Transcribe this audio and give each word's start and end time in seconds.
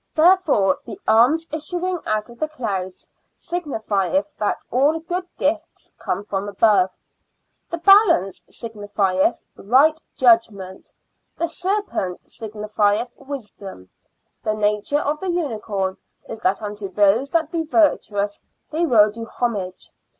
therefore 0.15 0.79
the 0.83 0.99
arms 1.07 1.47
issuing 1.53 1.99
out 2.07 2.27
of 2.27 2.39
the 2.39 2.47
clouds 2.47 3.11
signifieth 3.35 4.27
that 4.39 4.57
all 4.71 4.99
good 4.99 5.27
gifts 5.37 5.93
come 5.99 6.25
from 6.25 6.49
above; 6.49 6.97
the 7.69 7.77
balance 7.77 8.41
signifieth 8.49 9.43
right 9.55 10.01
judgment; 10.15 10.91
the 11.37 11.45
serpent 11.47 12.19
signifieth 12.23 13.15
wisdom; 13.19 13.91
the 14.41 14.55
nature 14.55 15.01
of 15.01 15.19
the 15.19 15.29
unicorn 15.29 15.95
is 16.27 16.39
that 16.39 16.63
unto 16.63 16.89
those 16.89 17.29
that 17.29 17.51
be 17.51 17.61
virtuous 17.63 18.41
they 18.71 18.87
will 18.87 19.11
do 19.11 19.23
homage. 19.25 19.91